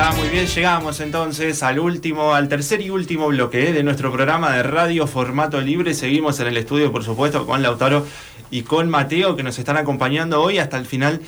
[0.00, 0.46] está, muy bien.
[0.46, 5.60] Llegamos entonces al último, al tercer y último bloque de nuestro programa de radio formato
[5.60, 5.92] libre.
[5.92, 8.06] Seguimos en el estudio, por supuesto, con Lautaro
[8.48, 11.20] y con Mateo, que nos están acompañando hoy hasta el final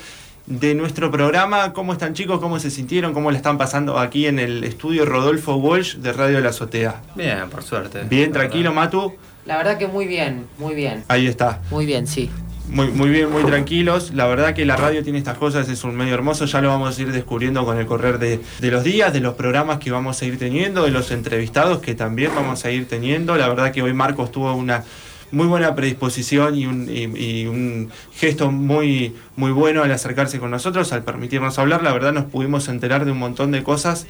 [0.45, 1.73] de nuestro programa.
[1.73, 2.39] ¿Cómo están chicos?
[2.39, 3.13] ¿Cómo se sintieron?
[3.13, 7.01] ¿Cómo le están pasando aquí en el estudio Rodolfo Walsh de Radio La Azotea?
[7.15, 8.03] Bien, por suerte.
[8.09, 9.13] Bien, tranquilo, Matu.
[9.45, 11.03] La verdad que muy bien, muy bien.
[11.09, 11.59] Ahí está.
[11.71, 12.29] Muy bien, sí.
[12.71, 14.13] Muy, muy bien, muy tranquilos.
[14.13, 16.45] La verdad que la radio tiene estas cosas, es un medio hermoso.
[16.45, 19.33] Ya lo vamos a ir descubriendo con el correr de, de, los días, de los
[19.33, 23.35] programas que vamos a ir teniendo, de los entrevistados que también vamos a ir teniendo.
[23.35, 24.85] La verdad que hoy Marcos tuvo una
[25.31, 30.93] muy buena predisposición y un, y, un gesto muy, muy bueno al acercarse con nosotros,
[30.93, 31.83] al permitirnos hablar.
[31.83, 34.07] La verdad nos pudimos enterar de un montón de cosas.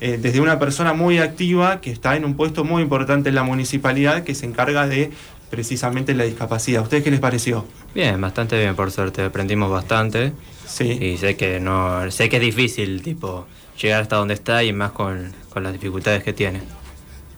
[0.00, 3.44] Eh, desde una persona muy activa que está en un puesto muy importante en la
[3.44, 5.12] municipalidad que se encarga de
[5.52, 6.80] precisamente la discapacidad.
[6.80, 7.66] ¿A ustedes qué les pareció?
[7.94, 9.22] Bien, bastante bien, por suerte.
[9.22, 10.32] Aprendimos bastante.
[10.66, 10.84] Sí.
[10.84, 13.46] Y sé que no, sé que es difícil, tipo,
[13.78, 16.62] llegar hasta donde está y más con, con las dificultades que tiene.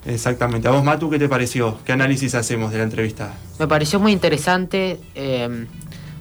[0.06, 0.68] Exactamente.
[0.68, 1.76] ¿A vos, Matu, qué te pareció?
[1.84, 3.34] ¿Qué análisis hacemos de la entrevista?
[3.58, 5.66] Me pareció muy interesante, eh,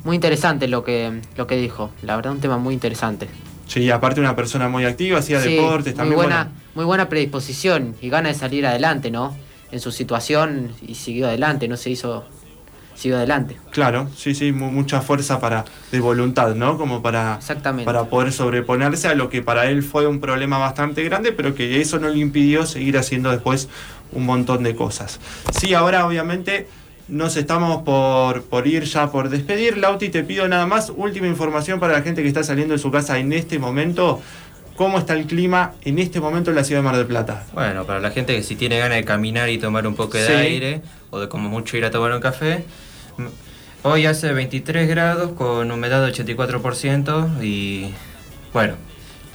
[0.03, 1.91] muy interesante lo que, lo que dijo.
[2.01, 3.27] La verdad, un tema muy interesante.
[3.67, 6.15] Sí, aparte una persona muy activa, hacía deportes también.
[6.15, 9.37] Muy buena, muy buena predisposición y gana de salir adelante, ¿no?
[9.73, 12.23] En su situación y siguió adelante, no se hizo,
[12.93, 13.57] siguió adelante.
[13.71, 16.77] Claro, sí, sí, mucha fuerza para, de voluntad, ¿no?
[16.77, 17.39] Como para,
[17.83, 21.81] para poder sobreponerse a lo que para él fue un problema bastante grande, pero que
[21.81, 23.67] eso no le impidió seguir haciendo después
[24.11, 25.19] un montón de cosas.
[25.59, 26.67] Sí, ahora obviamente
[27.07, 29.79] nos estamos por, por ir ya por despedir.
[29.79, 32.91] Lauti, te pido nada más última información para la gente que está saliendo de su
[32.91, 34.21] casa en este momento
[34.75, 37.45] ¿Cómo está el clima en este momento en la ciudad de Mar del Plata?
[37.53, 40.35] Bueno, para la gente que si tiene ganas de caminar y tomar un poco de
[40.35, 42.63] aire, o de como mucho ir a tomar un café,
[43.83, 47.91] hoy hace 23 grados con humedad del 84% y
[48.51, 48.73] bueno,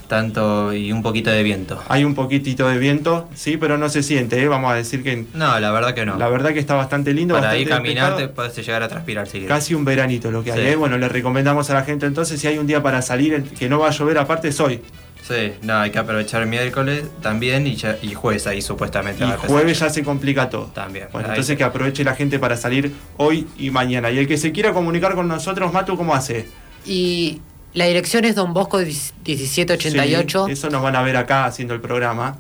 [0.09, 1.81] tanto y un poquito de viento.
[1.89, 4.49] Hay un poquitito de viento, sí, pero no se siente, ¿eh?
[4.49, 5.25] vamos a decir que...
[5.35, 6.17] No, la verdad que no.
[6.17, 7.35] La verdad que está bastante lindo.
[7.37, 9.29] Para ir caminarte puedes llegar a transpirar.
[9.29, 10.67] Si Casi un veranito lo que hay.
[10.67, 10.77] ¿eh?
[10.77, 13.79] Bueno, le recomendamos a la gente entonces si hay un día para salir que no
[13.79, 14.81] va a llover, aparte es hoy.
[15.23, 19.25] Sí, no, hay que aprovechar el miércoles también y, y jueves ahí supuestamente.
[19.25, 20.67] Y jueves ya se complica todo.
[20.67, 21.09] También.
[21.13, 24.11] Bueno, entonces que aproveche la gente para salir hoy y mañana.
[24.11, 26.49] Y el que se quiera comunicar con nosotros, Matu, ¿cómo hace?
[26.87, 27.41] Y
[27.75, 30.47] la dirección es Don Bosco 1788.
[30.47, 32.39] Sí, eso nos van a ver acá haciendo el programa.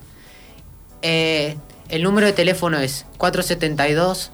[1.02, 1.56] Eh,
[1.88, 4.32] el número de teléfono es 472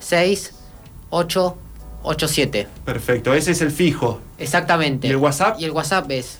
[0.00, 2.68] 6887.
[2.84, 4.20] Perfecto, ese es el fijo.
[4.38, 5.06] Exactamente.
[5.06, 5.60] ¿Y el WhatsApp?
[5.60, 6.38] Y el WhatsApp es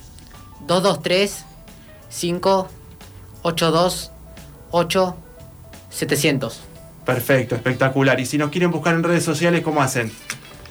[0.67, 1.45] 223
[2.09, 2.69] 5
[3.43, 4.11] 82
[4.71, 5.17] 8
[5.91, 6.61] 700.
[7.05, 8.19] Perfecto, espectacular.
[8.21, 10.11] Y si nos quieren buscar en redes sociales, ¿cómo hacen?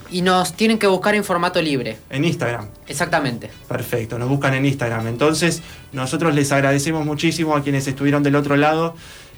[0.10, 1.98] Y nos tienen que buscar en formato libre.
[2.10, 2.68] En Instagram.
[2.88, 3.50] Exactamente.
[3.68, 5.08] Perfecto, nos buscan en Instagram.
[5.08, 5.62] Entonces,
[5.94, 8.96] nosotros les agradecemos muchísimo a quienes estuvieron del otro lado,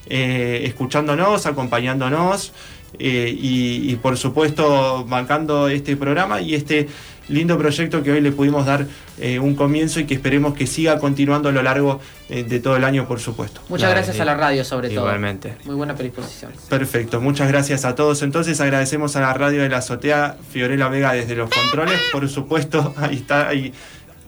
[0.07, 2.53] eh, escuchándonos, acompañándonos
[2.99, 6.87] eh, y, y, por supuesto, bancando este programa y este
[7.27, 8.85] lindo proyecto que hoy le pudimos dar
[9.19, 11.99] eh, un comienzo y que esperemos que siga continuando a lo largo
[12.29, 13.61] eh, de todo el año, por supuesto.
[13.69, 15.01] Muchas gracias a la radio, sobre todo.
[15.01, 15.55] Igualmente.
[15.65, 16.51] Muy buena predisposición.
[16.69, 18.21] Perfecto, muchas gracias a todos.
[18.21, 22.93] Entonces agradecemos a la radio de la azotea, Fiorella Vega desde los controles, por supuesto,
[22.97, 23.73] ahí está, ahí,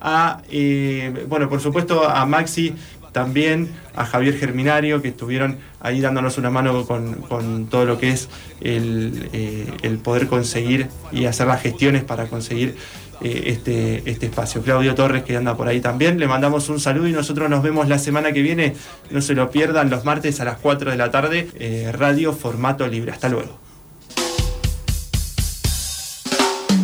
[0.02, 2.76] a, eh, bueno, por supuesto a Maxi
[3.16, 8.28] también a Javier Germinario, que estuvieron ahí dándonos una mano con, todo lo que es
[8.60, 12.76] eh, el, poder conseguir y hacer las gestiones para conseguir
[13.22, 14.62] eh, este, este espacio.
[14.64, 17.88] Claudio Torres, que anda por ahí también, le mandamos un saludo y nosotros nos vemos
[17.88, 18.76] la semana que viene.
[19.12, 22.86] No se lo pierdan los martes a las 4 de la tarde, eh, radio formato
[22.86, 23.14] libre.
[23.14, 23.58] Hasta luego.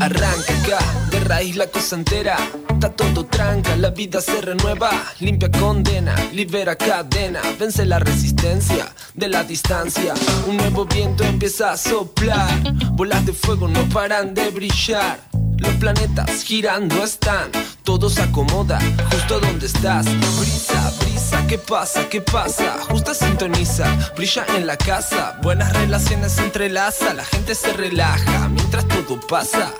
[0.02, 0.80] Arranca acá,
[1.12, 2.36] de raíz la cosa entera.
[2.72, 4.90] Está todo tranca, la vida se renueva.
[5.20, 7.40] Limpia condena, libera cadena.
[7.60, 10.16] Vence la resistencia de la distancia.
[10.48, 12.50] Un nuevo viento empieza a soplar.
[12.94, 15.20] Bolas de fuego no paran de brillar.
[15.62, 17.52] Los planetas girando están,
[17.84, 18.80] todo se acomoda
[19.12, 20.06] justo donde estás.
[20.40, 22.10] Brisa, brisa, ¿qué pasa?
[22.10, 22.80] ¿Qué pasa?
[22.90, 23.86] Justa sintoniza,
[24.16, 25.38] brilla en la casa.
[25.44, 28.81] Buenas relaciones entrelaza, la gente se relaja mientras
[29.12, 29.74] todo pasa.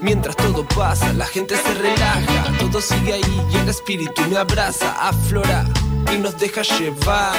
[0.00, 5.08] Mientras todo pasa, la gente se relaja, todo sigue ahí y el espíritu me abraza,
[5.08, 5.64] aflora
[6.14, 7.36] y nos deja llevar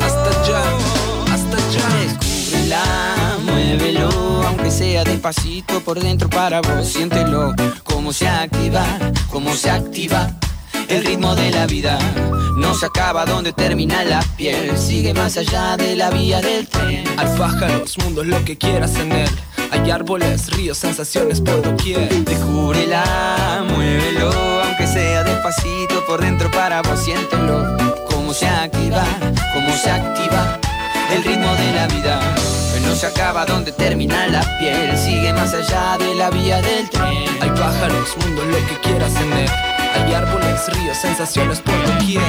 [0.00, 0.62] hasta allá,
[1.32, 1.88] hasta allá.
[2.00, 4.08] Descúbrela, muévelo,
[4.48, 7.54] aunque sea despacito por dentro para vos, siéntelo,
[7.84, 8.84] cómo se activa,
[9.30, 10.28] cómo se activa.
[10.88, 11.98] El ritmo de la vida
[12.56, 17.04] no se acaba donde termina la piel, sigue más allá de la vía del tren.
[17.16, 19.30] Al pájaros, mundo es lo que quieras en él
[19.70, 22.08] hay árboles, ríos, sensaciones por doquier.
[22.24, 24.32] Descúbrela, muévelo
[24.62, 27.76] aunque sea despacito por dentro para vos, siéntelo.
[28.06, 29.04] Cómo se activa,
[29.52, 30.58] cómo se activa
[31.12, 32.20] el ritmo de la vida.
[32.86, 37.28] No se acaba donde termina la piel, sigue más allá de la vía del tren.
[37.40, 39.50] Hay pájaros, mundo, lo que quieras tener.
[39.94, 42.22] Hay árboles, ríos, sensaciones por doquier.